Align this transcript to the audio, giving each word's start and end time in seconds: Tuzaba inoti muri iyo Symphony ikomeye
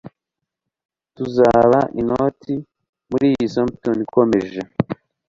Tuzaba 1.15 1.79
inoti 2.01 2.55
muri 3.09 3.25
iyo 3.33 3.47
Symphony 3.53 4.01
ikomeye 4.05 4.59